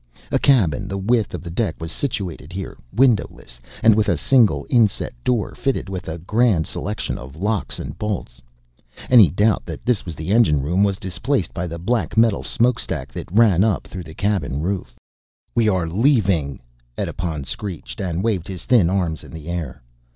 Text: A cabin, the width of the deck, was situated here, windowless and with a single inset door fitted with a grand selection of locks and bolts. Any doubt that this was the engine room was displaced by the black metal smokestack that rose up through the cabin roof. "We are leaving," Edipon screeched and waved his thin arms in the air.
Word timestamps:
A 0.31 0.39
cabin, 0.39 0.87
the 0.87 0.97
width 0.97 1.35
of 1.35 1.43
the 1.43 1.51
deck, 1.51 1.75
was 1.79 1.91
situated 1.91 2.51
here, 2.51 2.75
windowless 2.91 3.61
and 3.83 3.93
with 3.93 4.09
a 4.09 4.17
single 4.17 4.65
inset 4.67 5.13
door 5.23 5.53
fitted 5.53 5.89
with 5.89 6.09
a 6.09 6.17
grand 6.17 6.65
selection 6.65 7.19
of 7.19 7.35
locks 7.35 7.77
and 7.77 7.95
bolts. 7.99 8.41
Any 9.11 9.29
doubt 9.29 9.63
that 9.67 9.85
this 9.85 10.03
was 10.03 10.15
the 10.15 10.31
engine 10.31 10.63
room 10.63 10.81
was 10.81 10.97
displaced 10.97 11.53
by 11.53 11.67
the 11.67 11.77
black 11.77 12.17
metal 12.17 12.41
smokestack 12.41 13.11
that 13.13 13.31
rose 13.31 13.61
up 13.61 13.85
through 13.85 14.05
the 14.05 14.15
cabin 14.15 14.59
roof. 14.59 14.95
"We 15.53 15.69
are 15.69 15.87
leaving," 15.87 16.61
Edipon 16.97 17.43
screeched 17.43 18.01
and 18.01 18.23
waved 18.23 18.47
his 18.47 18.65
thin 18.65 18.89
arms 18.89 19.23
in 19.23 19.29
the 19.29 19.49
air. 19.49 19.83